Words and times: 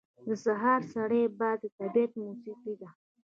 •د 0.27 0.29
سهار 0.45 0.81
سړی 0.93 1.21
باد 1.39 1.57
د 1.61 1.65
طبیعت 1.79 2.11
موسیقي 2.21 2.73
ده. 2.81 2.89